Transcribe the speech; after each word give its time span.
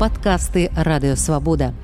падкасты 0.00 0.70
радыёвабода. 0.74 1.74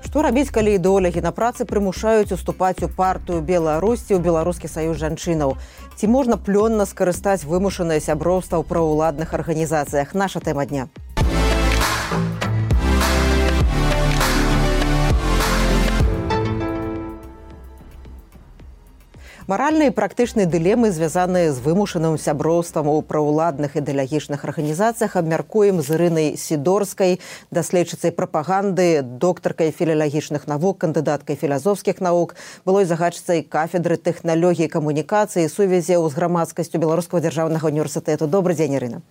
Што 0.00 0.22
рабіць, 0.24 0.48
калі 0.50 0.72
ідэолягі 0.74 1.20
на 1.22 1.30
працы 1.30 1.68
прымушаюць 1.68 2.32
уступаць 2.32 2.80
у 2.82 2.88
партыю 2.88 3.44
Беларусі 3.44 4.16
ў 4.16 4.24
беларускі 4.24 4.66
саюз 4.72 4.96
жанчынаў. 4.96 5.54
Ці 5.94 6.08
можна 6.08 6.40
плённа 6.40 6.88
скарыстаць 6.88 7.44
вымушанае 7.44 8.00
сяброўства 8.00 8.58
ў 8.58 8.64
праўладных 8.64 9.36
арганізацыях 9.36 10.16
наша 10.16 10.40
тэма 10.40 10.64
дня. 10.66 10.88
Маральныя 19.50 19.90
і 19.90 19.94
практычныя 19.98 20.46
дылемы, 20.46 20.94
звязаныя 20.94 21.50
з 21.50 21.58
вымушаным 21.58 22.14
сяброўствам 22.22 22.86
у 22.86 23.02
праўладных 23.02 23.74
ідэалагічных 23.74 24.44
арганізацыях 24.46 25.16
абмяркуем 25.18 25.82
з 25.82 25.90
рынай 25.98 26.28
сідорскай, 26.38 27.18
даследчыцай 27.50 28.14
прапаганды, 28.14 29.02
доктаркай 29.02 29.74
філіялагічных 29.74 30.46
навук, 30.46 30.78
кандыдаткай 30.86 31.34
філазофскіх 31.34 31.98
навук, 31.98 32.38
былой 32.62 32.86
загадчыцай 32.86 33.42
кафедры 33.42 33.98
тэхналогіі 33.98 34.70
камунікацыі 34.70 35.50
сувязі 35.50 35.98
з 35.98 36.14
грамадскасцю 36.14 36.78
беларускага 36.78 37.18
дзяржаўнага 37.26 37.66
універсітэту. 37.66 38.30
добрый 38.30 38.54
дзень 38.54 38.78
Ірына. 38.78 39.02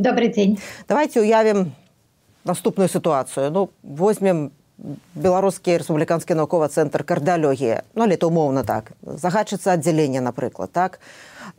Добрый 0.00 0.32
дзень. 0.32 0.56
Давайте 0.88 1.20
уявім 1.20 1.76
наступную 2.48 2.88
сітуацыю. 2.88 3.52
Ну, 3.52 3.68
возьмем 3.82 4.52
беларускі 5.14 5.78
рэспубліканскі 5.78 6.34
навуковы 6.34 6.66
цэнтр 6.66 7.06
кардалогія 7.06 7.86
ну 7.94 8.04
але 8.04 8.16
то 8.16 8.28
умоўна 8.28 8.64
так. 8.66 8.90
Загадчыцца 9.06 9.78
аддзялення 9.78 10.20
напрыклад 10.20 10.72
так? 10.72 10.98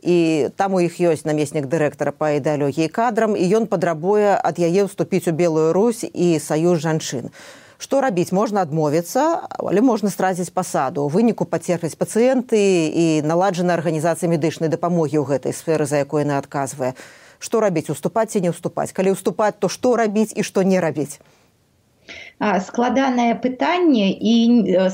І 0.02 0.48
там 0.56 0.74
у 0.76 0.80
іх 0.84 1.00
ёсць 1.00 1.24
намеснік 1.24 1.64
дырэктара 1.64 2.12
па 2.12 2.36
ідэалогіі 2.36 2.92
кадрам 2.92 3.32
і 3.32 3.44
ён 3.56 3.66
падрабуе 3.72 4.36
ад 4.36 4.60
яе 4.60 4.84
ўступіць 4.84 5.28
у 5.28 5.32
белую 5.32 5.72
русь 5.72 6.04
і 6.04 6.36
саюз 6.36 6.84
жанчын. 6.84 7.32
Што 7.80 8.00
рабіць? 8.04 8.36
Можна 8.36 8.60
адмовіцца 8.68 9.48
але 9.48 9.80
можна 9.80 10.12
страціць 10.12 10.52
пасаду. 10.52 11.08
У 11.08 11.08
выніку 11.08 11.48
пацерпяць 11.48 11.96
пацыенты 11.96 12.60
і 12.92 13.06
наладжана 13.24 13.72
арганізацыя 13.80 14.28
медычнай 14.28 14.68
дапамогі 14.68 15.24
ў 15.24 15.24
гэтай 15.24 15.56
сферы 15.56 15.88
за 15.88 16.04
якой 16.04 16.28
яна 16.28 16.36
адказвае. 16.36 16.92
Што 17.40 17.64
рабіць? 17.64 17.88
Уступаць 17.88 18.36
ці 18.36 18.44
не 18.44 18.52
ўступаць 18.52 18.92
калі 18.92 19.16
ўступаць 19.16 19.56
то 19.56 19.72
што 19.72 19.96
рабіць 19.96 20.36
і 20.36 20.44
што 20.44 20.60
не 20.60 20.84
рабіць 20.84 21.16
складанае 22.60 23.34
пытанне 23.40 24.08
і 24.12 24.34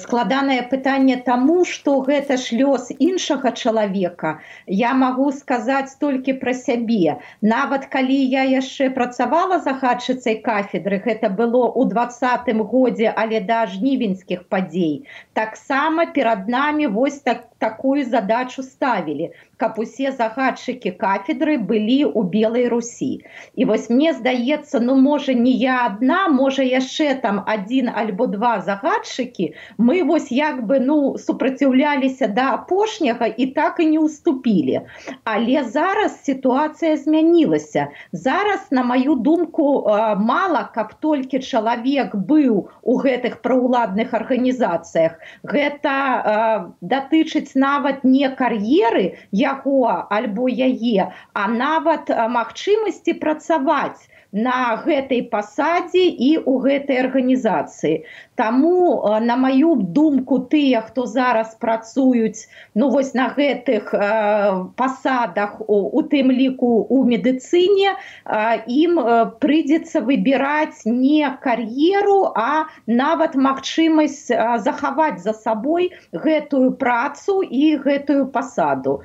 складанае 0.03 0.63
пытанне 0.73 1.17
таму 1.27 1.65
што 1.65 1.99
гэта 2.07 2.39
ж 2.39 2.59
лёс 2.63 2.91
іншага 2.99 3.53
чалавека. 3.53 4.39
Я 4.67 4.95
магу 4.95 5.31
сказаць 5.33 5.97
толькі 5.99 6.39
пра 6.45 6.55
сябе. 6.55 7.19
Нават 7.41 7.87
калі 7.93 8.19
я 8.37 8.45
яшчэ 8.53 8.91
працавала 8.91 9.59
загадчыцай 9.59 10.41
кафедры 10.47 11.03
гэта 11.05 11.29
было 11.29 11.67
ў 11.69 11.91
двадцатым 11.93 12.63
годзе 12.75 13.13
але 13.23 13.41
да 13.49 13.67
жнівеньскіх 13.67 14.45
падзей 14.53 15.07
таксама 15.39 16.07
перад 16.19 16.49
намі 16.49 16.87
вось 16.87 17.19
так 17.29 17.49
такую 17.59 18.05
задачу 18.05 18.63
ставілі 18.63 19.31
каб 19.63 19.79
усе 19.83 20.13
загадчыкі 20.19 20.95
кафедры 21.03 21.59
былі 21.73 21.99
ў 22.11 22.21
белай 22.35 22.67
русі 22.73 23.11
і 23.55 23.69
вось 23.71 23.89
мне 23.91 24.15
здаецца 24.19 24.83
ну 24.87 24.97
можа 25.03 25.37
не 25.45 25.55
я 25.63 25.77
адна 25.87 26.23
можа 26.39 26.67
яшчэ 26.67 27.02
там 27.23 27.43
один 27.47 27.89
альбо 27.89 28.27
два 28.27 28.61
загадчыкі 28.61 29.53
мы 29.79 30.03
вось 30.05 30.33
як 30.33 30.65
бы 30.67 30.81
ну 30.81 31.19
супраціўляліся 31.19 32.29
да 32.29 32.47
апошняга 32.55 33.27
і 33.27 33.47
так 33.59 33.81
і 33.81 33.87
не 33.87 33.99
уступілі 33.99 34.81
але 35.25 35.65
зараз 35.65 36.23
сітуацыя 36.25 36.97
змянілася. 36.97 37.89
Зараз 38.13 38.67
на 38.71 38.83
маю 38.83 39.15
думку 39.15 39.87
мала 40.19 40.63
каб 40.75 40.95
толькі 41.01 41.41
чалавек 41.41 42.15
быў 42.15 42.69
у 42.83 42.95
гэтых 42.99 43.41
праўладных 43.43 44.15
арганізацыях. 44.15 45.19
Гэта 45.43 46.73
датычыць 46.81 47.55
нават 47.55 48.05
не 48.05 48.29
кар'еры 48.29 49.19
яго 49.33 50.07
альбо 50.11 50.49
яе 50.49 51.11
а 51.33 51.49
нават 51.49 52.09
магчымасці 52.09 53.19
працаваць 53.23 54.09
на 54.33 54.77
гэтай 54.85 55.29
пасадзе 55.33 56.05
і 56.09 56.31
ў 56.41 56.53
гэтай 56.65 56.92
арганізацыі 57.01 58.05
Таму 58.35 59.05
на 59.21 59.37
маю 59.37 59.77
думку 59.77 60.39
тыя 60.53 60.81
хто 60.81 61.07
зараз 61.07 61.55
працуюць 61.61 62.49
ну 62.75 62.89
вось 62.91 63.13
на 63.15 63.29
гэтых 63.37 63.93
э, 63.93 64.65
пасадах 64.77 65.61
у, 65.61 65.93
у 65.99 66.03
тым 66.03 66.33
ліку 66.33 66.87
у 66.89 67.05
медыцыне 67.05 67.93
э, 67.93 68.63
ім 68.67 68.99
прыйдзецца 69.45 70.01
выбіраць 70.09 70.89
не 70.89 71.29
кар'еру 71.45 72.33
а 72.35 72.65
нават 72.87 73.37
магчымасць 73.37 74.33
э, 74.33 74.41
захаваць 74.65 75.21
за 75.21 75.37
сабой 75.37 75.93
гэтую 76.13 76.73
працу 76.81 77.43
і 77.43 77.77
гэтую 77.85 78.33
пасаду 78.33 79.03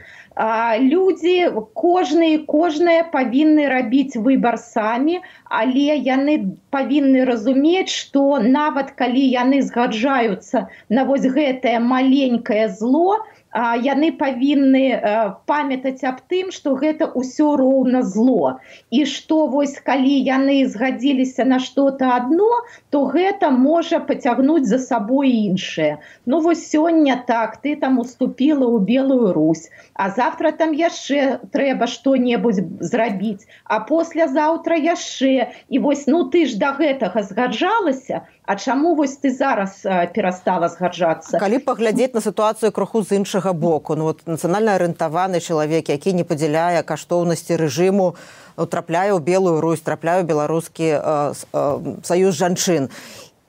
людзі 0.80 1.36
кожны 1.74 2.30
кожнае 2.46 3.00
павінны 3.14 3.70
рабіць 3.74 4.20
выбар 4.28 4.58
самі 4.62 5.22
але 5.62 5.96
яны 6.10 6.36
павінны 6.70 7.26
разумець 7.30 7.90
што 7.94 8.28
нават 8.42 8.94
калі 9.00 9.24
яны 9.34 9.62
згаджаюцца 9.70 10.68
на 10.90 11.08
вось 11.10 11.26
гэтае 11.40 11.80
маленькае 11.80 12.70
зло 12.70 13.18
то 13.18 13.37
яны 13.56 14.12
павінны 14.20 15.02
памятаць 15.50 16.04
аб 16.04 16.22
тым 16.30 16.52
што 16.52 16.76
гэта 16.76 17.10
ўсё 17.16 17.56
роўна 17.58 18.02
зло. 18.04 18.60
І 18.92 19.06
што 19.06 19.48
вось 19.48 19.80
калі 19.80 20.14
яны 20.28 20.68
згадзіліся 20.68 21.46
на 21.46 21.60
что-то 21.60 22.14
одно 22.16 22.50
то 22.90 23.06
гэта 23.06 23.50
можа 23.50 24.00
пацягнуць 24.00 24.68
за 24.70 24.80
сабой 24.80 25.32
іншае. 25.32 25.98
Ну 26.26 26.42
вось 26.42 26.70
сёння 26.70 27.18
так 27.28 27.58
ты 27.62 27.76
там 27.76 28.00
уступила 28.00 28.68
ў 28.70 28.86
белую 28.86 29.34
русь 29.34 29.70
а 29.94 30.10
завтра 30.12 30.52
там 30.52 30.74
яшчэ 30.74 31.40
трэба 31.52 31.88
что-небудзь 31.88 32.62
зрабіць 32.80 33.48
а 33.66 33.80
послязаўтра 33.80 34.78
яшчэ. 34.78 35.50
І 35.70 35.80
вось 35.80 36.06
ну 36.08 36.30
ты 36.30 36.46
ж 36.46 36.56
до 36.56 36.68
да 36.68 36.74
гэтага 36.80 37.24
згаджалася 37.24 38.26
А 38.48 38.56
чаму 38.56 38.96
вось 38.96 39.18
ты 39.20 39.28
зараз 39.36 39.84
перастала 40.16 40.72
згаджацца? 40.72 41.36
Калі 41.36 41.60
паглядзець 41.68 42.16
на 42.16 42.24
сітуацыю 42.24 42.72
кроху 42.72 43.04
з 43.04 43.20
іншага 43.20 43.52
боку 43.52 44.00
ну, 44.00 44.08
вот, 44.08 44.24
нацыянальна 44.24 44.80
арыентаваны 44.80 45.44
чалавек 45.44 45.92
які 45.92 46.16
не 46.16 46.24
падзяляе 46.24 46.80
каштоўнасці 46.88 47.60
рэжыму 47.60 48.16
ну, 48.16 48.66
трапляе 48.66 49.12
ў 49.12 49.20
белую 49.20 49.60
русь 49.60 49.84
трапляю 49.84 50.24
беларускі 50.24 50.88
э, 50.96 51.34
э, 51.36 51.64
саюз 52.08 52.40
жанчын. 52.40 52.88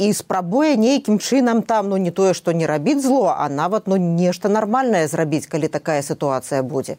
І 0.03 0.11
спрабуе 0.11 0.75
нейкім 0.75 1.23
чынам 1.23 1.63
там 1.63 1.95
ну 1.95 1.97
не 1.97 2.11
тое 2.11 2.35
што 2.35 2.51
не 2.51 2.67
рабіць 2.67 2.99
зло 3.07 3.31
а 3.39 3.47
нават 3.47 3.87
ну 3.87 4.03
нешта 4.03 4.51
нармальнае 4.51 5.07
зрабіць 5.07 5.47
калі 5.47 5.71
такая 5.71 6.03
сітуацыя 6.03 6.67
будзе 6.67 6.99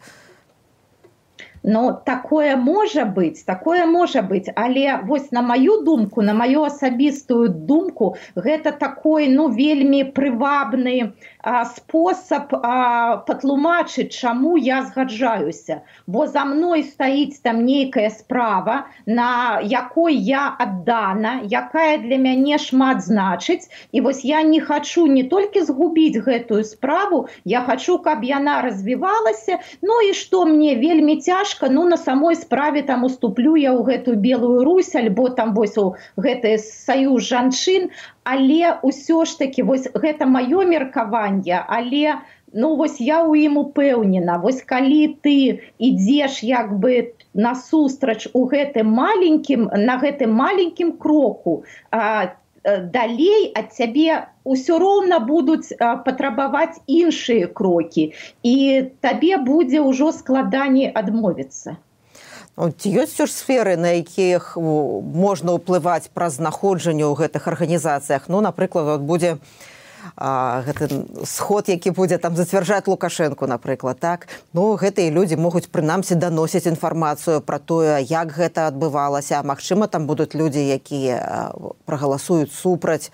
Ну 1.63 1.91
такое 2.05 2.55
можа 2.55 3.03
быць 3.03 3.43
такое 3.43 3.85
можа 3.85 4.21
быць 4.21 4.47
але 4.55 4.99
вось 5.03 5.31
на 5.31 5.41
маю 5.41 5.81
думку 5.83 6.21
на 6.21 6.33
маю 6.33 6.63
асабістую 6.63 7.49
думку 7.49 8.15
гэта 8.35 8.71
такой 8.71 9.27
ну 9.27 9.49
вельмі 9.49 10.03
прывабны 10.15 11.11
а, 11.41 11.65
спосаб 11.65 12.51
патлумачыць 13.27 14.11
чаму 14.15 14.55
я 14.57 14.83
згаджаюся. 14.83 15.81
Бо 16.07 16.27
за 16.27 16.45
мной 16.45 16.83
стаіць 16.83 17.39
там 17.43 17.65
нейкая 17.65 18.09
справа 18.09 18.87
на 19.05 19.59
якой 19.59 20.15
я 20.15 20.55
аддана 20.59 21.41
якая 21.43 21.97
для 21.97 22.17
мяне 22.17 22.57
шмат 22.57 23.03
значыць. 23.03 23.67
І 23.91 24.01
вось 24.01 24.23
я 24.23 24.43
не 24.43 24.61
хачу 24.61 25.07
не 25.07 25.23
толькі 25.23 25.63
згубіць 25.63 26.23
гэтую 26.23 26.63
справу 26.63 27.27
я 27.43 27.61
хочу 27.61 27.99
каб 27.99 28.23
яна 28.23 28.61
развівалася. 28.61 29.59
Ну 29.81 30.01
і 30.01 30.13
што 30.13 30.45
мне 30.45 30.75
вельмі 30.75 31.19
цяжко 31.19 31.48
цяжка 31.49 31.69
ну 31.69 31.87
на 31.87 31.97
самой 31.97 32.35
справе 32.35 32.81
там 32.83 33.03
уступлю 33.03 33.55
я 33.55 33.73
ў 33.73 33.83
гэтую 33.83 34.17
белую 34.17 34.63
русь 34.63 34.93
альбо 34.95 35.29
там 35.29 35.53
вось 35.53 35.77
у 35.77 35.95
гэты 36.17 36.57
саюз 36.57 37.25
жанчын 37.25 37.89
але 38.23 38.77
ўсё 38.85 39.25
ж 39.25 39.37
таки 39.39 39.63
вось 39.63 39.89
гэта 39.93 40.29
маё 40.29 40.61
меркаванне 40.69 41.57
але 41.65 42.21
ну 42.53 42.75
вось 42.75 43.01
я 43.01 43.25
ў 43.25 43.49
ім 43.49 43.57
упэўнена 43.57 44.37
вось 44.45 44.61
калі 44.61 45.17
ты 45.25 45.65
ідзеш 45.79 46.43
як 46.45 46.77
бы 46.77 47.13
насустрач 47.33 48.29
у 48.33 48.45
гэтым 48.45 48.93
маленькім 48.93 49.69
на 49.73 49.97
гэтым 49.97 50.33
маленькім 50.33 50.97
кроку 51.01 51.63
а, 51.89 52.37
далей 52.77 53.51
ад 53.55 53.73
цябе 53.73 54.29
ўсё 54.45 54.79
роўна 54.79 55.19
будуць 55.19 55.73
патрабаваць 55.79 56.81
іншыя 56.87 57.47
крокі 57.47 58.13
і 58.43 58.55
табе 59.01 59.37
будзе 59.37 59.81
ўжо 59.85 60.11
складаней 60.15 60.89
адмовіцца. 60.89 61.77
Ці 62.59 62.87
ёсць 62.91 63.15
ж 63.15 63.31
сферы, 63.31 63.77
на 63.79 63.95
якіх 63.95 64.59
можна 64.59 65.55
ўплываць 65.55 66.11
праз 66.11 66.43
знаходжанне 66.43 67.07
ў 67.07 67.15
гэтых 67.15 67.47
арганізацыях. 67.47 68.27
Ну, 68.27 68.43
напрыклад, 68.43 68.99
будзе 68.99 69.39
гэты 70.17 70.89
сход 71.25 71.69
які 71.69 71.91
будзе 71.91 72.17
там 72.17 72.35
зацвярджаць 72.35 72.87
лукашэнку 72.87 73.47
напрыклад 73.47 73.99
так? 73.99 74.27
Ну 74.53 74.75
гэтыя 74.75 75.11
людзі 75.11 75.35
могуць 75.35 75.67
прынамсі 75.71 76.15
даносіць 76.15 76.67
інфармацыю 76.67 77.41
пра 77.41 77.59
тое 77.59 77.99
як 78.03 78.31
гэта 78.35 78.67
адбывалася. 78.67 79.43
Мачыма 79.43 79.87
там 79.87 80.07
будуць 80.07 80.35
людзі 80.35 80.63
якія 80.63 81.51
прагаласуюць 81.85 82.53
супраць. 82.53 83.11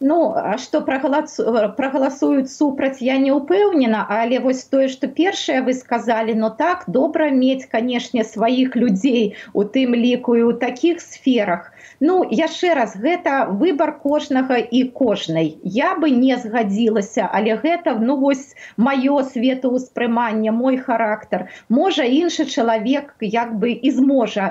Ну 0.00 0.34
а 0.36 0.56
што 0.58 0.80
прагаласуюць 0.84 2.52
супраць 2.52 3.00
я 3.00 3.16
не 3.22 3.30
ўпэўнена, 3.32 4.02
але 4.16 4.40
вось 4.46 4.64
тое, 4.68 4.88
што 4.92 5.08
першае 5.08 5.62
вы 5.68 5.72
сказалі, 5.78 6.34
но 6.34 6.50
так 6.50 6.84
добра 6.88 7.30
мець, 7.30 7.64
канешне, 7.70 8.24
сваіх 8.24 8.76
людзей 8.76 9.36
у 9.54 9.64
тым 9.64 9.94
ліку 9.94 10.36
і 10.36 10.44
ў 10.50 10.60
такіх 10.60 11.00
сферах. 11.00 11.70
Ну 12.00 12.24
яшчэ 12.30 12.74
раз 12.74 12.96
гэта 12.96 13.46
выбар 13.50 13.98
кожнага 14.02 14.58
і 14.58 14.82
кожнай. 14.98 15.58
Я 15.62 15.94
бы 15.94 16.10
не 16.10 16.36
згадзілася, 16.36 17.28
але 17.32 17.56
гэта 17.56 17.94
ну 18.00 18.16
вось 18.16 18.54
маё 18.76 19.22
светаўспрыманне, 19.22 20.50
мой 20.50 20.76
характар. 20.76 21.48
Можа 21.68 22.04
іншы 22.04 22.46
чалавек 22.46 23.14
як 23.20 23.54
бы 23.58 23.70
і 23.70 23.90
зможа 23.90 24.50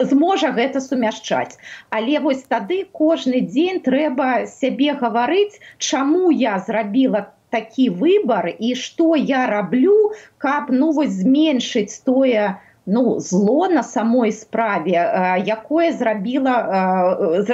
зможа 0.00 0.50
гэта 0.50 0.80
сумяшчаць. 0.80 1.58
Але 1.90 2.18
вось 2.18 2.42
тады 2.48 2.84
кожны 2.92 3.40
дзень 3.40 3.80
трэба 3.80 4.46
сябе 4.46 4.94
гаварыць, 4.98 5.60
чаму 5.78 6.30
я 6.30 6.58
зрабіла 6.58 7.30
такі 7.54 7.88
выбар 8.02 8.50
і 8.58 8.74
што 8.74 9.14
я 9.14 9.46
раблю, 9.46 10.12
каб 10.42 10.70
ну 10.74 10.90
вось 10.92 11.14
зменшыць 11.22 12.02
тое, 12.08 12.58
ну 12.86 13.20
зло 13.20 13.68
на 13.68 13.82
самой 13.82 14.32
справе 14.32 14.92
якое 15.46 15.92
зрабіла 15.92 16.54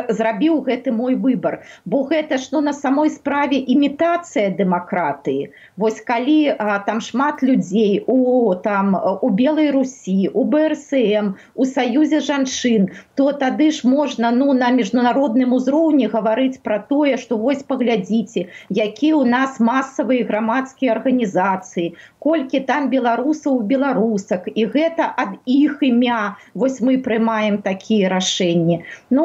зрабіў 0.08 0.60
гэты 0.66 0.92
мой 0.92 1.14
выбор 1.14 1.62
бо 1.84 2.02
гэта 2.02 2.38
ж 2.38 2.48
ну 2.52 2.60
на 2.60 2.72
самой 2.72 3.10
справе 3.10 3.58
імітацыя 3.58 4.50
дэмакратыі. 4.50 5.50
Вось 5.76 6.00
калі 6.00 6.54
там 6.86 7.00
шмат 7.00 7.42
людзей 7.42 8.02
у 8.06 8.54
там 8.54 8.96
у 8.98 9.28
белой 9.30 9.70
русі 9.70 10.30
у 10.34 10.44
брсм 10.44 11.38
у 11.54 11.64
саюзе 11.64 12.20
жанчын 12.20 12.90
то 13.14 13.30
тады 13.32 13.70
ж 13.70 13.86
можна 13.86 14.30
ну 14.30 14.52
на 14.52 14.70
міжнародным 14.70 15.54
узроўні 15.54 16.10
гаварыць 16.10 16.58
пра 16.62 16.78
тое 16.78 17.16
што 17.16 17.38
вось 17.38 17.62
паглядзіце 17.62 18.50
які 18.68 19.14
у 19.14 19.24
нас 19.24 19.60
масавыя 19.60 20.26
грамадскія 20.26 20.98
арганізацыі 20.98 21.94
колькі 22.20 22.60
там 22.60 22.90
беларусаў 22.92 23.62
беларусак. 23.64 24.46
І 24.46 24.66
гэта 24.66 25.08
ад 25.22 25.36
іх 25.46 25.82
імя. 25.86 26.36
Вось 26.54 26.80
мы 26.84 26.96
прымаем 27.06 27.58
такія 27.66 28.12
рашэнні. 28.12 28.80
Ну 29.10 29.24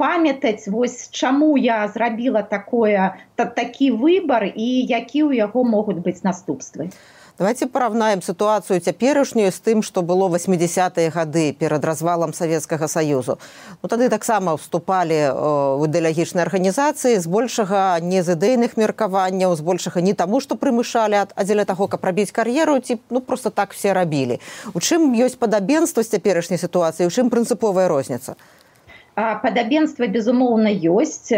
памятаць 0.00 0.68
вось 0.68 1.10
чаму 1.10 1.54
я 1.58 1.80
зрабіла 1.88 2.42
такое 2.42 3.14
та, 3.36 3.44
такі 3.44 3.90
выбар 4.04 4.48
і 4.48 4.68
які 4.88 5.20
ў 5.28 5.44
яго 5.44 5.64
могуць 5.64 6.00
быць 6.06 6.22
наступствы 6.26 6.90
давайте 7.38 7.66
параўнаем 7.66 8.22
сітуацыю 8.22 8.78
цяперашнюю 8.80 9.50
з 9.50 9.58
тым 9.58 9.82
што 9.82 10.02
было 10.02 10.28
80-е 10.30 11.10
гады 11.10 11.52
перад 11.52 11.84
развалам 11.84 12.32
савецкага 12.32 12.86
саюзу 12.86 13.38
ну 13.82 13.88
тады 13.88 14.08
таксама 14.08 14.54
вступалі 14.56 15.18
э, 15.18 15.32
в 15.34 15.82
ідэалагічнай 15.90 16.46
арганізацыі 16.46 17.18
збольшага 17.18 17.98
не 17.98 18.22
з 18.22 18.38
ідэйных 18.38 18.78
меркаванняў 18.78 19.56
збольшага 19.58 19.98
не 20.00 20.14
таму 20.14 20.38
што 20.38 20.54
прымышалі 20.54 21.26
а 21.26 21.40
дзеля 21.42 21.64
таго 21.66 21.90
каб 21.90 22.06
рабіць 22.06 22.30
кар'еру 22.30 22.78
ці 22.78 23.02
ну 23.10 23.20
просто 23.20 23.50
так 23.50 23.74
все 23.74 23.92
рабілі. 23.92 24.38
У 24.74 24.78
чым 24.78 25.10
ёсць 25.18 25.34
падабенства 25.34 26.02
з 26.02 26.14
цяперашняй 26.14 26.58
сітуацыі 26.58 27.06
у 27.06 27.10
чым 27.10 27.34
прынцыповая 27.34 27.88
розніца 27.90 28.38
падабенства 29.14 30.06
безумоўна 30.06 30.70
ёсць. 30.70 31.30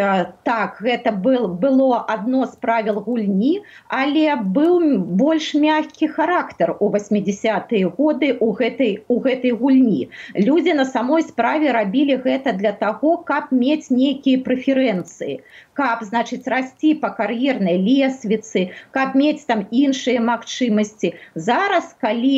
Так 0.48 0.80
гэта 0.80 1.12
был 1.12 1.48
было 1.48 2.04
адно 2.08 2.46
з 2.46 2.56
правил 2.56 3.00
гульні 3.00 3.60
але 3.88 4.36
быў 4.56 4.80
больш 5.20 5.52
мягкі 5.54 6.08
характар 6.08 6.74
у 6.80 6.90
80-тые 6.90 7.84
годы 7.98 8.36
у 8.40 8.52
гэтай 8.52 9.04
у 9.08 9.20
гэтай 9.20 9.52
гульні. 9.52 10.08
Людзі 10.34 10.74
на 10.74 10.84
самой 10.84 11.22
справе 11.22 11.72
рабілі 11.72 12.16
гэта 12.24 12.52
для 12.52 12.72
таго 12.72 13.16
каб 13.18 13.52
мець 13.52 13.90
нейкія 13.90 14.42
прэферэнцыі 14.46 15.40
каб 15.78 16.04
значыць 16.08 16.46
расці 16.52 16.92
па 17.02 17.10
кар'ернай 17.18 17.78
лесвіцы 17.88 18.64
каб 18.96 19.16
мець 19.22 19.44
там 19.50 19.64
іншыя 19.70 20.22
магчымасці 20.28 21.12
зараз 21.48 21.92
калі 22.04 22.36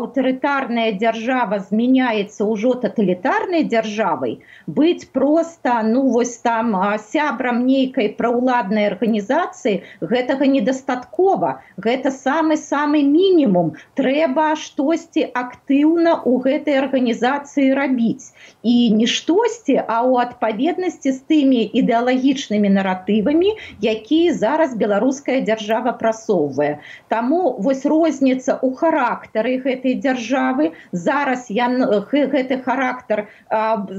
аўтарытарная 0.00 0.90
дзяржава 1.00 1.60
змяняецца 1.68 2.48
ўжо 2.50 2.74
таталітарнай 2.86 3.66
дзяржавай 3.70 4.38
быць 4.80 5.08
просто 5.18 5.80
ну 5.90 6.04
вось 6.16 6.36
там 6.48 6.74
сябрам 7.08 7.64
нейкай 7.66 8.12
праўладнай 8.20 8.90
арганізацыі 8.92 9.76
гэтага 10.14 10.50
недастаткова 10.56 11.54
гэта 11.88 12.14
самы 12.18 12.60
самы 12.60 13.02
мінімум 13.08 13.74
трэба 14.00 14.46
штосьці 14.60 15.26
актыўна 15.42 16.14
у 16.30 16.36
гэтай 16.44 16.78
арганізацыі 16.82 17.74
рабіць. 17.78 18.32
І 18.62 18.74
не 18.98 19.06
штосьці 19.06 19.78
а 19.80 20.02
ў 20.02 20.12
адпаведнасці 20.26 21.14
з 21.14 21.20
тымі 21.30 21.62
ідэалагічнымі 21.80 22.73
наратывамі 22.74 23.54
якія 23.80 24.34
зараз 24.34 24.74
беларуская 24.74 25.40
дзяржава 25.46 25.94
прасоўвае. 26.00 26.80
Таму 27.08 27.56
вось 27.58 27.86
розніца 27.86 28.58
у 28.62 28.72
характары 28.74 29.56
гэтай 29.64 29.98
дзяржавы. 30.02 30.72
Зараз 30.92 31.46
я 31.50 31.68
гэты 32.10 32.60
характар 32.66 33.26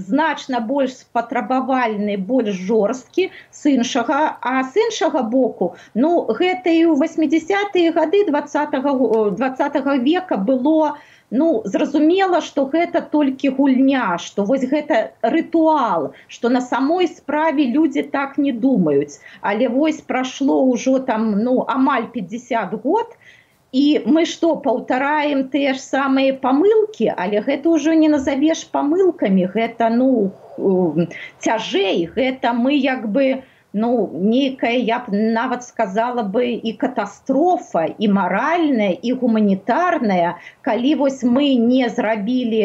значна 0.10 0.60
больш 0.60 1.00
спатрабавальны 1.02 2.18
больш 2.18 2.56
жорсткі 2.68 3.30
з 3.52 3.78
іншага. 3.80 4.38
А 4.42 4.64
з 4.64 4.86
іншага 4.88 5.24
боку 5.24 5.76
ну 5.94 6.28
гэта 6.30 6.70
і 6.70 6.92
ў 6.92 7.00
80-тые 7.00 7.92
гады 7.96 8.26
двадцатого 8.28 9.32
двадцатого 9.32 9.98
века 9.98 10.38
было 10.38 10.98
ну 11.32 11.62
зразумела 11.66 12.42
что 12.42 12.66
гэта 12.66 13.02
толькі 13.02 13.50
гульня 13.58 14.18
что 14.18 14.44
вось 14.44 14.66
гэта 14.66 15.14
рытуал 15.22 16.14
что 16.28 16.50
на 16.50 16.62
самой 16.62 17.08
справе 17.08 17.66
людзі 17.66 18.04
так 18.04 18.38
не 18.38 18.52
думаюць. 18.52 19.20
Але 19.42 19.70
вось 19.70 20.02
прайшло 20.02 20.62
ўжо 20.66 21.00
там 21.00 21.32
ну 21.44 21.66
амаль 21.68 22.12
50 22.12 22.74
год 22.84 23.10
то 23.10 23.16
і 23.76 23.84
мы 24.08 24.24
што 24.32 24.54
паўтараем 24.66 25.42
тыя 25.54 25.74
ж 25.76 25.82
самыя 25.84 26.36
памылкі? 26.44 27.10
Але 27.24 27.42
гэта 27.48 27.74
ўжо 27.76 27.96
не 28.04 28.08
назавеш 28.14 28.64
памылкамі 28.76 29.50
гэта 29.56 29.90
ну 29.96 30.32
цяжэй 31.48 32.06
гэта 32.16 32.54
мы 32.56 32.80
як 32.80 33.10
бы 33.12 33.44
ну 33.76 34.10
нейкая 34.14 34.78
я 34.80 35.00
б 35.00 35.12
нават 35.12 35.64
сказала 35.64 36.24
бы 36.24 36.48
і 36.48 36.72
катастрофа 36.80 37.84
і 38.00 38.08
маральная 38.08 38.96
і 38.96 39.12
гуманітарная 39.20 40.40
калі 40.64 40.96
вось 41.02 41.24
мы 41.24 41.60
не 41.60 41.90
зрабілі 41.90 42.62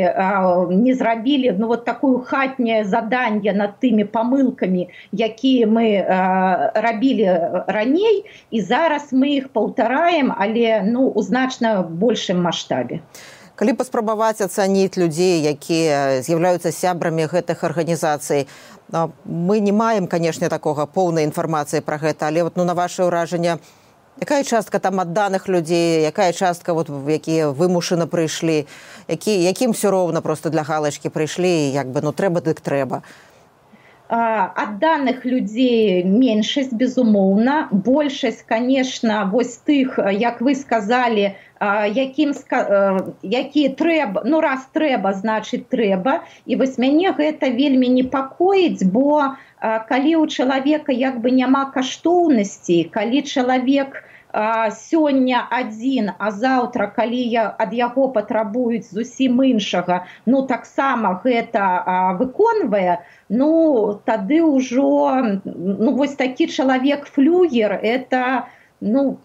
не 0.71 0.95
зрабілі 0.95 1.57
ну 1.59 1.67
вот 1.67 1.85
такую 1.85 2.23
хатняе 2.31 2.85
заданне 2.85 3.52
над 3.52 3.83
тымі 3.83 4.07
памылкамі 4.07 4.87
якія 5.11 5.67
мы 5.67 5.99
рабілі 6.87 7.26
раней 7.67 8.25
і 8.50 8.62
зараз 8.62 9.11
мы 9.11 9.35
іх 9.43 9.50
паўтараем 9.50 10.31
але 10.38 10.87
ну 10.87 11.11
у 11.11 11.26
значна 11.26 11.83
большым 11.83 12.47
маштабе 12.47 13.02
калі 13.61 13.76
паспрабаваць 13.76 14.40
ацаніць 14.40 14.97
людзей 14.97 15.45
якія 15.45 16.25
з'яўляюцца 16.25 16.73
сябрамі 16.73 17.29
гэтых 17.29 17.61
арганізацый. 17.69 18.49
Мы 19.29 19.61
не 19.61 19.73
маем 19.73 20.09
канешне 20.09 20.49
такога 20.49 20.88
поўнай 20.88 21.29
інфармацыі 21.29 21.85
пра 21.85 22.00
гэта 22.00 22.33
але 22.33 22.43
вот 22.49 22.57
ну 22.57 22.64
на 22.64 22.73
ваше 22.73 23.05
ўражанне 23.05 23.61
якая 24.17 24.45
частка 24.45 24.81
там 24.81 24.97
адданых 25.05 25.45
людзей 25.45 26.00
якая 26.09 26.33
частка 26.33 26.73
вот 26.73 26.88
якія 26.88 27.52
вымушана 27.52 28.09
прыйшлі 28.09 28.64
які 29.09 29.37
якім 29.45 29.76
все 29.76 29.93
роўна 29.93 30.25
просто 30.25 30.49
для 30.49 30.64
галачкі 30.64 31.12
прыйшлі 31.12 31.52
як 31.69 31.93
бы 31.93 32.00
ну 32.00 32.17
трэба 32.17 32.40
дык 32.40 32.64
трэба 32.64 33.05
ад 34.11 34.79
данных 34.83 35.25
людзей 35.25 36.02
меншасць 36.02 36.73
безумоўна 36.75 37.69
большасць 37.71 38.43
конечно 38.43 39.31
вось 39.31 39.55
тых 39.62 39.99
як 40.02 40.40
вы 40.43 40.55
сказали 40.59 41.37
якім 41.95 42.35
які 43.23 43.69
трэба 43.79 44.23
ну 44.26 44.40
раз 44.40 44.67
трэба 44.75 45.14
значыць 45.14 45.62
трэба 45.71 46.26
і 46.47 46.59
вось 46.59 46.75
мяне 46.79 47.14
гэта 47.14 47.55
вельмі 47.55 47.87
непакоіць 48.02 48.83
бо 48.83 49.38
калі 49.62 50.17
у 50.17 50.26
чалавека 50.26 50.90
як 50.90 51.23
бы 51.23 51.31
няма 51.31 51.71
каштоўнасці 51.71 52.90
калі 52.90 53.23
чалавек 53.23 54.02
сёння 54.33 55.47
адзін 55.51 56.11
а 56.19 56.31
заўтра 56.31 56.87
калі 56.87 57.23
я 57.33 57.45
ад 57.59 57.73
яго 57.75 58.09
патрабуюць 58.15 58.87
зусім 58.91 59.43
іншага 59.43 60.07
ну 60.27 60.47
таксама 60.47 61.21
гэта 61.25 62.15
выконвае 62.21 63.03
ну 63.29 63.51
тады 64.05 64.43
ўжо 64.43 65.23
ну 65.45 65.95
вось 65.99 66.15
такі 66.15 66.47
чалавек 66.47 67.07
флюгер 67.07 67.75
это 67.83 68.47
ну 68.81 69.19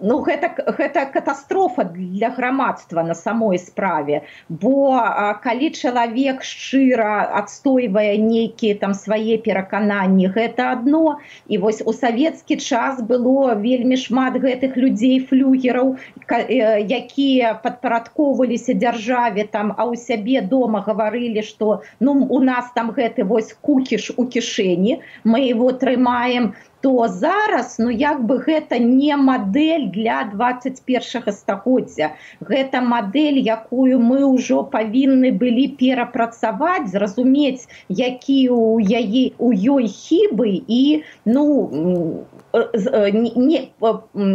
ну 0.00 0.20
гэта 0.22 0.54
гэта 0.78 1.06
катастрофа 1.06 1.84
для 1.84 2.30
грамадства 2.30 3.02
на 3.02 3.14
самой 3.14 3.58
справе. 3.58 4.22
Бо 4.48 4.94
а, 4.94 5.34
калі 5.34 5.70
чалавек 5.70 6.42
шчыра 6.42 7.26
адстойвае 7.40 8.16
нейкія 8.18 8.78
там 8.78 8.94
свае 8.94 9.38
перакананні 9.38 10.30
гэта 10.30 10.72
одно 10.72 11.18
і 11.48 11.58
вось 11.58 11.82
у 11.84 11.92
савецкі 11.92 12.56
час 12.56 13.02
было 13.02 13.54
вельмі 13.54 13.96
шмат 13.96 14.38
гэтых 14.38 14.76
людзей 14.76 15.20
флюгераў 15.26 15.96
э, 16.28 16.80
якія 16.80 17.54
падпарадковваліся 17.62 18.74
дзяржаве 18.74 19.44
там 19.50 19.74
а 19.76 19.90
ў 19.90 19.98
сябе 19.98 20.40
дома 20.40 20.84
гаварылі 20.86 21.42
што 21.42 21.82
ну 21.98 22.14
у 22.30 22.40
нас 22.40 22.70
там 22.74 22.94
гэты 22.94 23.26
вось 23.26 23.52
кукіш 23.60 24.12
у 24.16 24.26
кішэні 24.26 25.02
мы 25.24 25.42
его 25.50 25.72
трымаем 25.72 26.54
то 26.80 27.08
зараз 27.08 27.76
ну 27.78 27.90
як 27.90 28.24
бы 28.24 28.38
гэта 28.38 28.78
не 28.78 29.16
мадэль 29.16 29.90
для 29.92 30.24
21 30.32 31.32
стагоддзя. 31.32 32.16
Гэта 32.40 32.80
мадэль 32.80 33.40
якую 33.44 34.00
мы 34.00 34.24
ўжо 34.24 34.64
павінны 34.64 35.32
былі 35.32 35.68
перапрацаваць 35.76 36.88
зразумець 36.88 37.68
які 37.88 38.48
у 38.48 38.80
яе 38.80 39.36
у 39.38 39.52
ёй 39.52 39.88
хібы 39.88 40.64
і 40.66 41.04
ну 41.24 42.24
не, 42.52 43.30
не 43.36 43.60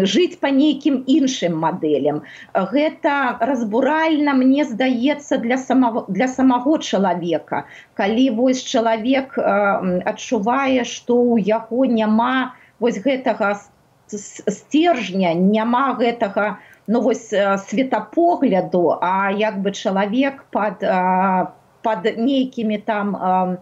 жыць 0.05 0.37
по 0.39 0.47
нейкім 0.47 1.03
іншым 1.07 1.57
мадэлям. 1.59 2.21
Гэта 2.53 3.37
разбуральна 3.41 4.33
мне 4.33 4.65
здаецца 4.65 5.37
для 5.37 5.57
самого 5.57 6.05
для 6.07 6.27
самого 6.27 6.77
чалавека. 6.77 7.65
Калі 7.93 8.29
вось 8.37 8.63
чалавек 8.63 9.37
адчувае 9.37 10.85
што 10.85 11.17
ў 11.17 11.41
яго 11.41 11.85
няма 11.85 12.34
вось 12.79 12.99
гэтага 13.05 13.55
сцержня 14.07 15.33
няма 15.33 15.85
гэтага 16.01 16.57
ну 16.87 17.01
вось 17.01 17.29
светапогляду 17.69 18.97
а 19.01 19.31
як 19.31 19.61
бы 19.61 19.71
чалавек 19.71 20.45
под 20.51 20.85
под 21.85 22.05
нейкімі 22.17 22.77
там 22.85 23.57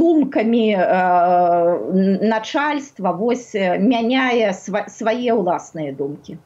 думкамі 0.00 0.66
начальства 2.34 3.12
вось 3.12 3.54
мяняе 3.54 4.52
свае 4.54 5.32
ўласныя 5.34 5.90
думкі 5.96 6.38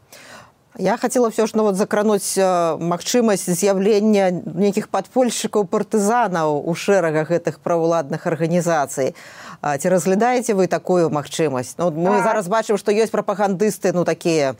Я 0.79 0.97
хацела 0.99 1.31
ўсё 1.31 1.47
ж 1.47 1.55
ну, 1.55 1.63
вот 1.63 1.79
закрануць 1.79 2.35
магчымасць 2.83 3.47
з'яўлення 3.47 4.43
нейкіх 4.43 4.91
падпольшчыкаў 4.91 5.71
партызанаў 5.71 6.67
у 6.67 6.75
шэрагах 6.75 7.31
гэтых 7.31 7.63
правуладных 7.63 8.27
арганізацый. 8.27 9.15
Ці 9.63 9.87
разглядаеце 9.89 10.59
вы 10.59 10.67
такую 10.67 11.15
магчымасць? 11.15 11.79
Ну, 11.79 11.95
мы 11.95 12.19
а... 12.19 12.25
зараз 12.27 12.51
бачым, 12.51 12.75
што 12.75 12.91
ёсць 12.91 13.15
прапагандысты 13.15 13.95
ну, 13.95 14.03
такія 14.03 14.59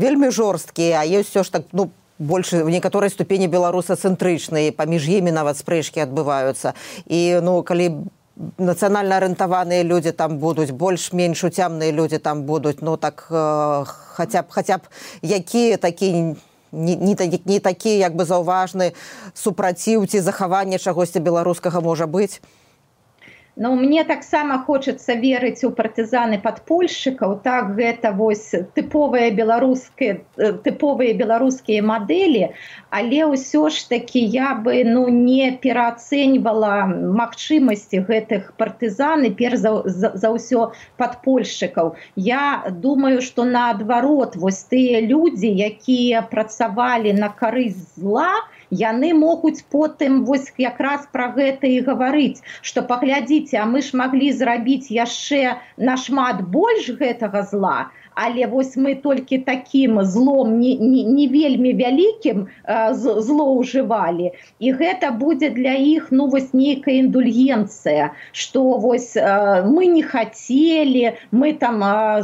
вельмі 0.00 0.32
жорсткія, 0.32 1.04
а 1.04 1.04
ёсць 1.04 1.28
все 1.28 1.44
ж 1.44 1.52
так 1.52 1.68
ну, 1.76 1.92
больше 2.18 2.64
в 2.64 2.70
некаторай 2.72 3.10
ступені 3.10 3.44
беларусацэнтрычнай, 3.44 4.72
паміж 4.72 5.12
імі 5.12 5.28
нават 5.28 5.60
спрэчкі 5.60 6.08
адбываюцца. 6.08 6.72
І 7.04 7.44
ну, 7.44 7.60
калі 7.60 8.08
нацыянальна 8.36 9.16
арыентаваныя 9.22 9.82
людзі 9.86 10.12
там 10.12 10.38
будуць 10.38 10.74
больш-менш 10.74 11.44
уцямныя 11.44 11.92
людзі 11.92 12.18
там 12.18 12.42
будуць 12.42 12.80
ну 12.80 12.96
так 12.96 13.26
э, 13.30 13.84
хаця 13.86 14.42
б 14.42 14.50
хаця 14.50 14.78
б 14.78 14.82
якія 15.22 15.76
такі 15.76 16.34
не, 16.72 16.96
не, 16.96 17.14
не 17.44 17.60
такі 17.60 17.94
як 17.98 18.16
бы 18.16 18.26
заўважны 18.26 18.92
супраціў 19.34 20.06
ці 20.06 20.20
захаванне 20.20 20.78
чагосьці 20.78 21.22
беларускага 21.22 21.80
можа 21.80 22.06
быць 22.06 22.42
Ну 23.56 23.76
мне 23.76 24.02
таксама 24.02 24.58
хочацца 24.66 25.14
верыць 25.14 25.62
у 25.66 25.70
партызаны 25.70 26.40
падпольшчыкаў 26.42 27.34
так 27.44 27.68
гэта 27.76 28.10
вось 28.10 28.50
тыповыя 28.74 29.30
беларускія 29.30 30.16
э, 30.18 30.48
тыповыя 30.64 31.14
беларускія 31.14 31.84
мадэлі 31.86 32.48
але 32.90 33.20
ўсё 33.30 33.70
ж 33.70 33.86
такі 33.92 34.24
я 34.34 34.58
бы 34.58 34.82
ну 34.88 35.06
не 35.06 35.52
пераацэньвала 35.66 36.90
магчымасці 37.20 38.02
гэтых 38.10 38.50
партызан 38.58 39.22
і 39.22 39.30
перш 39.38 39.62
за, 39.62 39.72
за, 39.86 40.10
за 40.18 40.34
ўсё 40.34 40.74
падпольшчыкаў 40.98 41.94
я 42.16 42.66
думаю 42.74 43.22
што 43.22 43.46
наадварот 43.46 44.34
вось 44.34 44.66
тыя 44.66 44.98
людзі 44.98 45.54
якія 45.70 46.26
працавалі 46.26 47.14
на 47.22 47.30
карысць 47.30 48.02
зла 48.02 48.34
то 48.34 48.54
яны 48.70 49.12
могуць 49.14 49.64
потым 49.74 50.24
вось 50.24 50.52
якраз 50.58 51.06
пра 51.12 51.28
гэта 51.36 51.66
і 51.66 51.80
гаварыць 51.88 52.42
што 52.60 52.82
паглядзіце 52.92 53.60
а 53.62 53.66
мы 53.72 53.82
ж 53.88 53.98
маглі 54.00 54.32
зрабіць 54.32 54.90
яшчэ 54.90 55.42
нашмат 55.90 56.42
больш 56.56 56.90
гэтага 57.02 57.44
зла 57.52 57.78
але 58.14 58.46
вось 58.46 58.76
мы 58.76 58.94
толькі 58.94 59.38
таким 59.38 60.02
злом 60.04 60.58
не, 60.60 60.76
не, 60.76 61.02
не 61.02 61.26
вельмі 61.28 61.74
вялікім 61.74 62.46
э, 62.46 62.94
злоўжывалі 62.94 64.32
і 64.58 64.72
гэта 64.72 65.10
будзе 65.10 65.50
для 65.50 65.74
іх 65.74 66.08
ну 66.10 66.28
вось 66.28 66.54
нейкая 66.54 66.94
індульгенцыя 67.02 68.12
что 68.32 68.78
вось 68.78 69.16
э, 69.16 69.62
мы 69.66 69.86
не 69.86 70.02
хотели 70.02 71.18
мы 71.30 71.52
там 71.52 71.82
э, 71.82 72.22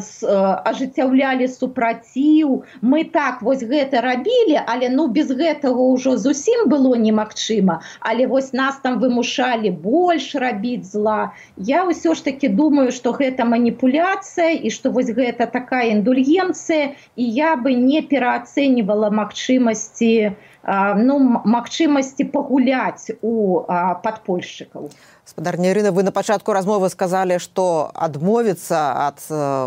ажыццяўлялі 0.64 1.48
супраціў. 1.48 2.64
Мы 2.82 3.04
так 3.04 3.42
вось 3.42 3.62
гэта 3.62 4.00
рабілі 4.00 4.60
але 4.66 4.88
ну 4.88 5.08
без 5.08 5.30
гэтага 5.30 5.76
ўжо 5.76 6.16
зусім 6.16 6.68
было 6.68 6.94
немагчыма. 6.94 7.80
Але 8.00 8.26
вось 8.26 8.52
нас 8.52 8.78
там 8.82 9.00
вымушалі 9.00 9.70
больш 9.70 10.34
рабіць 10.34 10.92
зла. 10.92 11.32
Я 11.56 11.84
ўсё 11.84 12.14
ж 12.14 12.24
таки 12.24 12.48
думаю 12.48 12.92
что 12.92 13.12
гэта 13.12 13.44
маніпуляцыя 13.44 14.54
і 14.54 14.70
что 14.70 14.90
вось 14.90 15.10
гэта 15.10 15.46
такая 15.46 15.79
такая 15.80 15.96
індульгенцыя 15.96 16.92
і 17.16 17.24
я 17.24 17.56
бы 17.56 17.72
не 17.72 18.02
пераацэньвала 18.02 19.08
магчымасці 19.10 20.36
ну 20.66 21.18
магчымасці 21.44 22.24
пагуляць 22.32 23.12
у 23.22 23.64
падпольшчыкаў. 24.04 24.90
Спадарня 25.24 25.70
Ірына 25.70 25.92
вы 25.92 26.02
на 26.02 26.10
пачатку 26.10 26.52
размовы 26.52 26.90
сказалі 26.90 27.38
што 27.38 27.90
адмовіцца 27.94 29.08
ад 29.08 29.22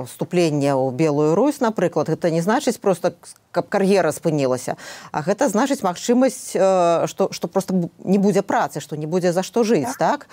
вступлення 0.07 0.75
ў 0.75 0.91
белую 0.91 1.35
Русь 1.35 1.63
напрыклад. 1.63 2.12
Гэта 2.12 2.29
не 2.29 2.41
значыць 2.41 2.77
просто 2.77 3.15
каб 3.53 3.69
кар'ера 3.69 4.12
спынілася 4.12 4.75
а 5.12 5.21
гэта 5.21 5.50
значыць 5.50 5.85
магчымасць 5.85 6.57
што 7.09 7.29
што 7.31 7.47
просто 7.47 7.89
не 8.03 8.17
будзе 8.17 8.41
працы 8.41 8.81
што 8.81 8.97
не 8.97 9.05
будзе 9.05 9.31
за 9.31 9.43
што 9.45 9.63
жыць 9.63 9.93
так, 9.97 10.25
так? 10.25 10.27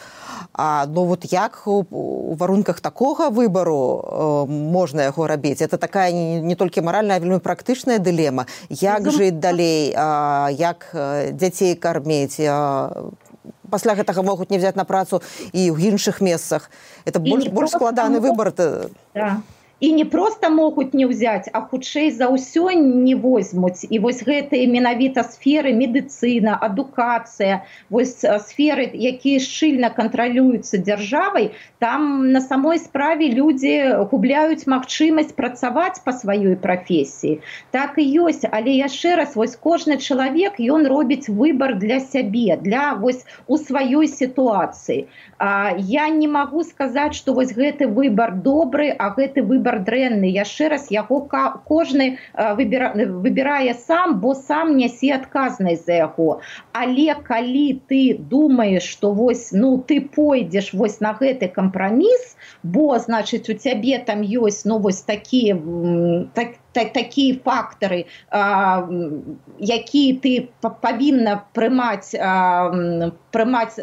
А, 0.53 0.87
ну 0.87 1.05
вот 1.05 1.25
як 1.25 1.63
у, 1.67 1.85
у 1.91 2.35
варунках 2.35 2.81
такога 2.81 3.31
выбару 3.31 4.47
можна 4.49 5.03
яго 5.03 5.27
рабіць? 5.27 5.63
Это 5.63 5.79
такая 5.79 6.13
не, 6.13 6.41
не 6.41 6.55
толькі 6.55 6.81
маральная 6.81 7.21
вельмі 7.21 7.39
практычная 7.39 7.99
дылема. 7.99 8.47
Як 8.69 9.11
жыць 9.11 9.39
далей 9.39 9.95
а, 9.97 10.50
як 10.51 10.91
дзяцей 11.33 11.75
карміць 11.75 12.43
пасля 13.71 13.95
гэтага 13.95 14.23
могуць 14.27 14.51
не 14.51 14.59
взять 14.59 14.77
на 14.77 14.85
працу 14.85 15.23
і 15.55 15.71
ў 15.71 15.95
іншых 15.95 16.21
месцах. 16.21 16.71
Это 17.07 17.23
больш 17.23 17.49
больш 17.49 17.71
складаны 17.71 18.21
выбор 18.21 18.53
да 18.53 18.91
і 19.81 19.93
не 19.93 20.05
просто 20.05 20.51
могуць 20.51 20.93
не 20.93 21.09
ўзяць 21.09 21.49
а 21.53 21.65
хутчэй 21.65 22.11
за 22.13 22.29
ўсё 22.29 22.69
не 22.77 23.15
возьмуць. 23.17 23.89
І 23.89 23.99
вось 24.05 24.21
гэтыя 24.23 24.69
менавіта 24.69 25.25
сферы 25.25 25.73
медыцына 25.73 26.57
адукацыя 26.61 27.65
вось 27.89 28.21
сферы 28.21 28.85
якія 28.93 29.41
шчыльна 29.41 29.91
кантралююцца 29.97 30.81
дзяржавай 30.85 31.51
там 31.81 32.33
на 32.33 32.41
самой 32.45 32.79
справе 32.79 33.33
людзі 33.33 34.05
губляюць 34.13 34.69
магчымасць 34.69 35.33
працаваць 35.33 36.05
па 36.05 36.13
сваёй 36.13 36.57
прафесіі. 36.61 37.41
Так 37.73 37.97
і 37.97 38.05
ёсць. 38.29 38.45
Але 38.45 38.77
яшчэ 38.77 39.17
раз 39.17 39.37
вось 39.37 39.57
кожны 39.57 39.97
чалавек 39.97 40.61
ён 40.61 40.87
робіць 40.87 41.33
выбор 41.33 41.75
для 41.81 42.01
сябе 42.01 42.61
для 42.61 42.93
вось 42.95 43.25
у 43.47 43.57
сваёй 43.57 44.13
сітуацыі. 44.13 45.09
Я 45.41 46.09
не 46.13 46.29
магу 46.29 46.65
сказаць 46.69 47.17
што 47.17 47.33
вось 47.33 47.57
гэты 47.57 47.89
выбор 47.89 48.37
добры 48.37 48.93
а 48.93 49.11
гэты 49.17 49.41
выбор 49.43 49.70
выбор 49.71 49.85
дрэнны 49.85 50.31
яшчэ 50.31 50.69
раз 50.69 50.91
яго 50.91 51.29
кожны 51.65 52.19
выбіра, 52.35 52.93
выбірае 52.95 53.75
сам 53.75 54.21
бо 54.21 54.35
сам 54.35 54.77
нясе 54.77 55.15
адказнасць 55.15 55.87
за 55.87 56.11
яго. 56.11 56.41
Але 56.73 57.15
калі 57.15 57.81
ты 57.89 58.17
думаешь 58.19 58.83
что 58.83 59.13
вось 59.13 59.53
ну 59.53 59.79
ты 59.79 60.01
пойдзеш 60.01 60.73
вось 60.75 61.01
на 61.01 61.13
гэты 61.15 61.49
кампраміс 61.49 62.37
бо 62.63 62.99
значыць 62.99 63.49
у 63.51 63.55
цябе 63.55 63.99
там 63.99 64.23
ёсць 64.23 64.65
ну 64.65 64.79
вось 64.79 65.03
такія 65.03 65.57
так 66.35 66.59
так, 66.73 66.93
такія 66.93 67.35
фактары 67.45 68.07
які 69.59 70.05
ты 70.23 70.49
павінна 70.61 71.43
прымаць 71.53 72.15
прымаць 73.31 73.75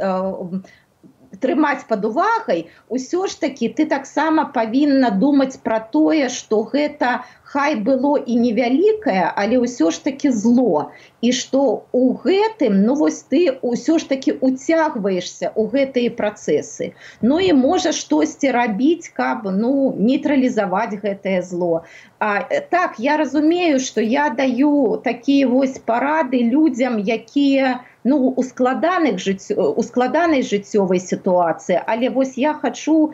трымаць 1.42 1.88
под 1.90 2.06
увагай 2.10 2.62
усё 2.88 3.28
ж 3.28 3.40
таки 3.44 3.70
ты 3.70 3.86
таксама 3.86 4.46
павінна 4.58 5.10
думаць 5.24 5.58
про 5.64 5.80
тое 5.80 6.30
что 6.30 6.64
гэта 6.74 7.24
хай 7.48 7.76
было 7.80 8.18
і 8.20 8.36
невялікае 8.44 9.32
але 9.32 9.60
ўсё 9.64 9.92
ж 9.96 10.04
таки 10.04 10.32
зло. 10.36 10.92
І 11.22 11.32
што 11.34 11.88
у 11.96 12.14
гэтым 12.24 12.84
ну 12.86 12.94
вось 13.00 13.24
ты 13.32 13.56
ўсё 13.64 13.98
ж 14.04 14.10
таки 14.12 14.36
уцягваешься 14.36 15.52
у 15.56 15.66
гэтые 15.72 16.12
працэсы. 16.20 16.92
Ну 17.22 17.40
і 17.40 17.54
можа 17.56 17.96
штосьці 17.96 18.52
рабіць 18.52 19.10
каб 19.16 19.48
ну 19.48 19.96
нейтралізаваць 19.96 21.00
гэтае 21.00 21.42
зло. 21.42 21.88
А, 22.20 22.44
так 22.70 23.00
я 23.00 23.18
разумею 23.18 23.80
что 23.80 24.02
я 24.02 24.30
даю 24.30 25.02
такія 25.04 25.48
вось 25.48 25.80
парады 25.80 26.44
людзям 26.44 27.00
якія 27.00 27.80
ну 28.04 28.34
у 28.36 28.44
складаных 28.44 29.20
жыццё 29.24 29.72
у 29.72 29.84
складанай 29.84 30.44
жыццёвай 30.44 31.00
сітуацыі. 31.00 31.80
Але 31.88 32.10
вось 32.10 32.38
я 32.38 32.54
хочу 32.54 33.14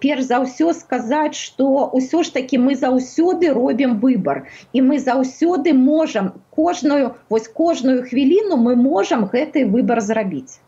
перш 0.00 0.24
за 0.24 0.40
ўсё 0.40 0.72
сказаць 0.72 1.36
что 1.36 1.92
ўсё 1.92 2.24
ж 2.24 2.32
таки 2.32 2.58
мы 2.58 2.74
заўсёды 2.74 3.52
робім 3.52 3.73
выбор. 3.82 4.46
І 4.72 4.82
мы 4.82 4.98
заўсёды 4.98 5.74
можам 5.74 6.32
кожную 6.50 7.14
вось 7.28 7.48
кожную 7.48 8.02
хвіліну 8.02 8.56
мы 8.56 8.76
можам 8.76 9.26
гэты 9.26 9.66
выбор 9.66 10.00
зрабіць. 10.00 10.60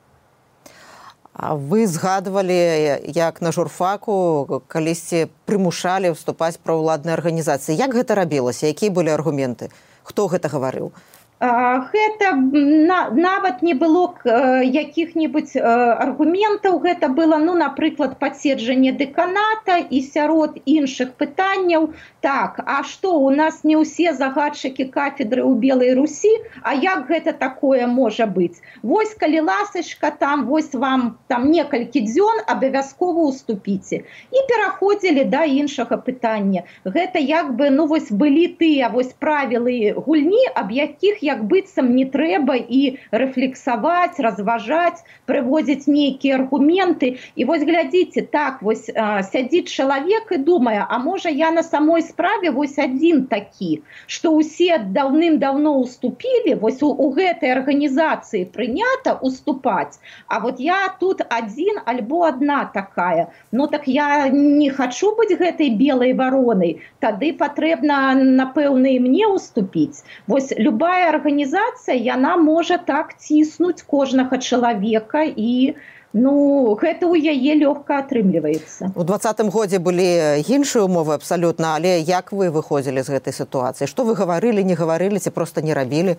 А 1.32 1.54
вы 1.54 1.86
згадвалі 1.86 2.98
як 3.04 3.42
на 3.42 3.52
журфаку 3.52 4.62
калісьці 4.68 5.28
прымушалі 5.44 6.16
ўступаць 6.16 6.56
пра 6.56 6.74
ўладныя 6.74 7.12
арганізацыі. 7.20 7.76
Як 7.76 7.92
гэта 7.92 8.16
рабілася? 8.16 8.66
Якія 8.66 8.90
былі 8.90 9.12
аргументы? 9.12 9.68
Хто 10.02 10.26
гэта 10.32 10.48
гаварыў 10.48 10.92
гэта 11.38 12.32
на, 12.32 13.10
нават 13.10 13.60
не 13.60 13.74
было 13.74 14.14
э, 14.24 14.64
якіх-небудзь 14.64 15.56
э, 15.56 15.60
аргументаў. 15.60 16.80
Гэта 16.80 17.08
было 17.08 17.36
ну 17.36 17.52
напрыклад 17.52 18.18
пацверджанне 18.18 18.92
дэканата 18.92 19.84
і 19.90 20.00
сярод 20.00 20.56
іншых 20.64 21.12
пытанняў. 21.20 21.92
Так 22.20 22.60
а 22.64 22.82
что 22.84 23.20
у 23.20 23.30
нас 23.30 23.64
не 23.64 23.76
ўсе 23.76 24.16
загадчыкі 24.16 24.88
кафедры 24.88 25.44
ў 25.44 25.60
белой 25.60 25.92
русі 25.92 26.32
а 26.62 26.72
як 26.72 27.04
гэта 27.08 27.36
такое 27.36 27.86
можа 27.86 28.24
быць? 28.24 28.56
Вось 28.82 29.12
калі 29.12 29.44
ласачка 29.44 30.10
там 30.10 30.46
вось 30.46 30.72
вам 30.72 31.18
там 31.28 31.50
некалькі 31.52 32.00
дзён 32.00 32.48
абавязкова 32.48 33.28
уступіце 33.28 34.08
і 34.32 34.38
пераходзілі 34.48 35.28
да 35.28 35.44
іншага 35.44 36.00
пытання. 36.00 36.64
Гэта 36.88 37.20
як 37.20 37.52
бы 37.60 37.68
ну 37.68 37.84
вось 37.86 38.08
былі 38.08 38.56
тыя 38.56 38.88
вось 38.88 39.12
правілы 39.12 39.92
гульні 40.00 40.48
аб 40.56 40.72
якіх 40.72 41.25
як 41.26 41.44
быццам 41.50 41.92
не 41.98 42.06
трэба 42.16 42.56
і 42.56 42.82
рэфлексаваць 43.22 44.22
разважаць 44.26 45.04
прывозіць 45.26 45.90
нейкія 45.90 46.38
аргументы. 46.38 47.18
І 47.34 47.44
вось 47.50 47.66
глядзіце 47.66 48.26
так 48.32 48.62
вось 48.62 48.86
сядзіць 49.32 49.68
чалавек 49.68 50.32
і 50.32 50.40
думае 50.48 50.86
а 50.88 50.98
можа 51.02 51.28
я 51.28 51.50
на 51.50 51.66
самой 51.66 52.02
справе 52.06 52.50
вось 52.50 52.78
адзін 52.78 53.26
такі 53.32 53.82
што 54.06 54.32
ўсе 54.38 54.78
даўным-давно 54.96 55.76
уступілі 55.82 56.56
вось 56.62 56.82
у, 56.82 56.90
у 56.90 57.10
гэтай 57.18 57.52
арганізацыі 57.58 58.46
прынята 58.56 59.18
уступаць 59.20 60.00
А 60.28 60.38
вот 60.40 60.60
я 60.60 60.94
тут 61.00 61.22
адзін 61.28 61.80
альбо 61.84 62.26
одна 62.26 62.64
такая. 62.64 63.28
Ну 63.52 63.66
так 63.66 63.88
я 63.88 64.28
не 64.28 64.70
хочу 64.70 65.14
быць 65.16 65.36
гэтай 65.38 65.70
белой 65.70 66.12
варонай 66.12 66.80
тады 67.00 67.32
патрэбна 67.32 68.14
напэўна 68.14 68.94
і 68.96 69.00
мне 69.06 69.26
уступіць 69.26 70.02
вось 70.26 70.52
любая 70.58 71.12
арганізацыя 71.16 71.96
яна 71.96 72.36
можа 72.36 72.78
так 72.78 73.16
ціснуць 73.18 73.82
кожнага 73.82 74.38
чалавека 74.38 75.24
і 75.24 75.74
ну 76.16 76.32
гэта 76.80 77.04
ў 77.08 77.34
яе 77.34 77.58
лёгка 77.60 78.00
атрымліваецца 78.04 78.92
у 78.94 79.04
двадцатым 79.04 79.52
годзе 79.52 79.82
былі 79.82 80.40
іншыя 80.44 80.86
умовы 80.88 81.16
абсалютна 81.18 81.74
але 81.76 82.00
як 82.00 82.32
вы 82.32 82.48
выходзілі 82.54 83.04
з 83.04 83.18
гэтай 83.18 83.36
сітуацыі? 83.36 83.90
Што 83.90 84.08
вы 84.08 84.16
гаварылі 84.16 84.64
не 84.64 84.78
гаварылі 84.78 85.20
ці 85.20 85.30
просто 85.30 85.60
не 85.60 85.74
рабілі? 85.74 86.16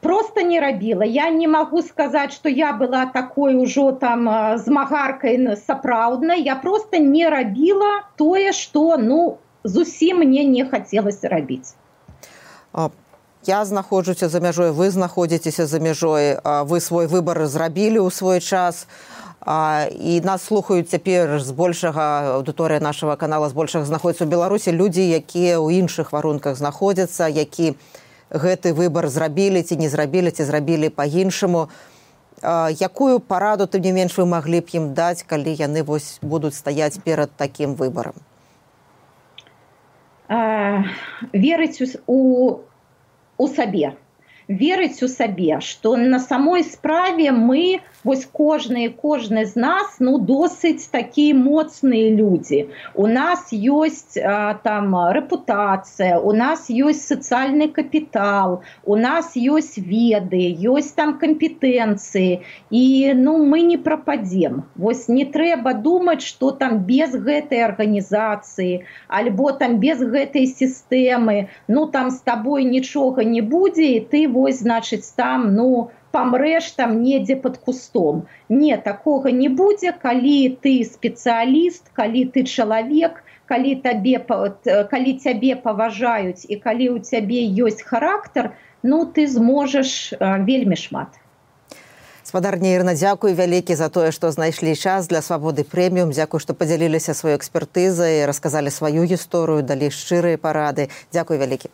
Просто 0.00 0.42
не 0.42 0.60
рабіла. 0.60 1.04
Я 1.08 1.30
не 1.30 1.48
магу 1.48 1.82
сказаць 1.82 2.32
что 2.36 2.48
я 2.48 2.72
была 2.72 3.06
такой 3.06 3.56
ужо 3.56 3.92
там 3.92 4.28
змагаркай 4.58 5.56
сапраўднай. 5.56 6.42
Я 6.42 6.56
просто 6.56 6.98
не 6.98 7.28
рабіла 7.28 8.04
тое 8.16 8.52
что 8.52 8.96
ну 8.96 9.38
зусім 9.64 10.18
мне 10.18 10.44
не 10.44 10.64
хацелася 10.64 11.28
рабіць 11.28 11.74
я 13.46 13.64
знаходжуся 13.64 14.28
за 14.28 14.40
мяжой 14.40 14.72
вы 14.72 14.90
знаходзіцеся 14.90 15.66
за 15.66 15.80
мяжой 15.80 16.38
вы 16.42 16.80
свой 16.80 17.06
выбор 17.06 17.46
зрабілі 17.46 18.02
ў 18.02 18.10
свой 18.10 18.40
час. 18.40 18.86
І 19.46 20.20
нас 20.24 20.42
слухаюць 20.42 20.90
цяпер 20.90 21.38
збольшага 21.38 22.42
аўдыторыя 22.42 22.82
нашага 22.82 23.14
канала 23.16 23.48
збольшага 23.48 23.86
знаходіцца 23.86 24.26
ў 24.26 24.30
беларусі 24.30 24.74
людзі 24.74 25.06
якія 25.06 25.62
ў 25.62 25.78
іншых 25.86 26.10
варунках 26.10 26.58
знаходзяцца 26.58 27.30
які 27.30 27.78
гэты 28.30 28.74
выбор 28.74 29.06
зрабілі 29.06 29.62
ці 29.62 29.78
не 29.78 29.88
зрабілі 29.88 30.34
ці 30.34 30.42
зрабілі 30.42 30.90
па-іншаму. 30.90 31.70
Якую 32.42 33.20
параду 33.20 33.70
тым 33.70 33.86
не 33.86 33.92
менш 33.92 34.18
вы 34.18 34.26
маглі 34.26 34.60
б 34.60 34.68
ім 34.74 34.94
даць 34.94 35.22
калі 35.22 35.54
яны 35.54 35.86
вось 35.86 36.18
будуць 36.22 36.58
стаяць 36.58 36.98
перад 36.98 37.30
такім 37.30 37.78
выбарам? 37.78 38.18
Верыць 41.32 41.78
у 42.10 42.66
у 43.38 43.48
сабе. 43.48 43.94
Верыць 44.48 45.02
у 45.02 45.08
сабе 45.08 45.58
што 45.60 45.96
на 45.96 46.20
самой 46.22 46.62
справе 46.64 47.32
мы 47.32 47.80
вось 48.06 48.24
кожны 48.32 48.86
кожны 49.02 49.44
з 49.50 49.58
нас 49.58 49.96
ну 49.98 50.18
досыць 50.18 50.86
такія 50.92 51.34
моцныя 51.34 52.10
людзі. 52.14 52.60
У 52.94 53.06
нас 53.10 53.50
ёсць 53.52 54.16
а, 54.22 54.54
там 54.62 54.94
рэпутацыя 55.18 56.20
у 56.22 56.32
нас 56.32 56.70
ёсць 56.70 57.02
сацыяльны 57.10 57.68
капітал 57.78 58.60
у 58.84 58.96
нас 58.96 59.34
ёсць 59.34 59.76
веды 59.76 60.42
ёсць 60.74 60.94
там 60.94 61.18
кампетэнцыі. 61.18 62.42
І 62.70 63.12
ну 63.18 63.36
мы 63.42 63.62
не 63.62 63.78
прападзем. 63.78 64.62
Вось 64.76 65.08
не 65.08 65.24
трэба 65.24 65.74
думаць 65.74 66.22
что 66.22 66.50
там 66.50 66.78
без 66.86 67.10
гэтай 67.10 67.66
арганізацыі 67.66 68.86
альбо 69.08 69.52
там 69.52 69.78
без 69.82 69.98
гэтай 69.98 70.46
сістэмы 70.46 71.48
ну 71.68 71.86
там 71.90 72.10
з 72.10 72.22
табой 72.22 72.64
нічога 72.64 73.24
не 73.24 73.42
будзе 73.42 73.92
і 73.98 74.00
ты 74.14 74.26
вось 74.28 74.62
значыць 74.62 75.06
там 75.16 75.54
ну 75.58 75.90
памрэш 76.12 76.70
там 76.78 77.02
недзе 77.02 77.36
под 77.36 77.58
кустом. 77.58 78.26
Не 78.48 78.76
такога 78.76 79.30
не 79.30 79.48
будзе. 79.48 79.92
Калі 79.92 80.56
ты 80.62 80.84
спецыяліст 80.84 81.90
калі 81.92 82.24
ты 82.34 82.44
чалавек 82.44 83.22
калі 83.46 83.76
табе 83.82 84.18
калі 84.90 85.12
цябе 85.22 85.54
паважаюць 85.56 86.46
і 86.48 86.56
калі 86.58 86.88
у 86.94 86.98
цябе 86.98 87.46
ёсць 87.66 87.82
характар 87.82 88.54
ну 88.82 89.06
ты 89.06 89.26
зможаш 89.26 90.14
вельмі 90.20 90.76
шмат. 90.76 91.08
Спадарня 92.26 92.74
ірна 92.74 92.94
дзякуй 92.98 93.38
вялікі 93.38 93.78
за 93.78 93.86
тое 93.88 94.10
што 94.10 94.34
знайшлі 94.34 94.74
час 94.74 95.06
для 95.06 95.22
свабоды 95.22 95.62
прэміум. 95.62 96.10
Дзякуй 96.10 96.42
што 96.42 96.58
падзяліліся 96.58 97.14
сваёй 97.14 97.38
экспертызай 97.38 98.26
расказалі 98.26 98.74
сваю 98.74 99.06
гісторыю 99.06 99.62
далі 99.62 99.94
шчырыя 99.94 100.34
парады. 100.34 100.90
Дзякуй 101.14 101.38
вялікі 101.38 101.70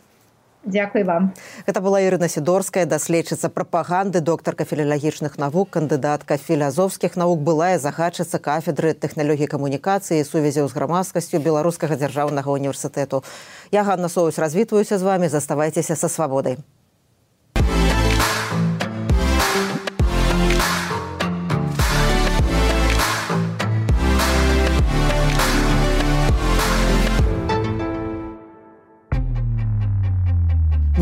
Дякуй 0.65 1.03
вам. 1.03 1.33
Гэта 1.67 1.81
была 1.83 1.99
Ірына 1.99 2.29
Сідорская, 2.31 2.85
даследчыца 2.87 3.49
прапаганды, 3.51 4.21
доктарка 4.23 4.63
філілагічных 4.63 5.35
навук, 5.37 5.75
кандыдатка 5.75 6.37
філязофскіх 6.39 7.17
навук 7.19 7.43
былая 7.43 7.75
загадчыца 7.83 8.39
кафедры 8.39 8.93
тэхналогіі 8.95 9.51
камунікацыі, 9.51 10.23
сувязяў 10.23 10.71
з 10.71 10.77
грамадскасцю 10.79 11.43
беларускага 11.43 11.99
дзяржаўнага 11.99 12.47
універсітэту. 12.47 13.23
Я 13.75 13.83
Ганна 13.83 14.07
Соус 14.07 14.39
развітваюся 14.39 14.97
з 14.97 15.03
вами, 15.03 15.27
заставайцеся 15.27 15.99
са 15.99 16.07
свабодай. 16.07 16.55